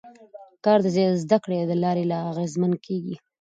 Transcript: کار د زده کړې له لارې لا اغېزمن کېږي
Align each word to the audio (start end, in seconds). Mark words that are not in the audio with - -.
کار 0.65 0.79
د 0.83 0.87
زده 1.23 1.37
کړې 1.43 1.59
له 1.71 1.75
لارې 1.83 2.03
لا 2.11 2.19
اغېزمن 2.31 2.73
کېږي 2.85 3.15